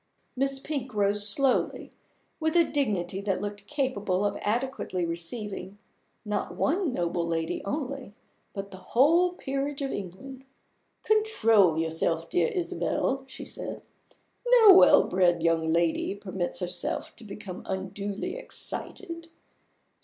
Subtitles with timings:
[0.35, 1.91] Miss Pink rose slowly,
[2.39, 5.77] with a dignity that looked capable of adequately receiving
[6.25, 8.13] not one noble lady only,
[8.51, 10.43] but the whole peerage of England.
[11.03, 13.83] "Control yourself, dear Isabel," she said.
[14.47, 19.27] "No well bred young lady permits herself to become unduly excited.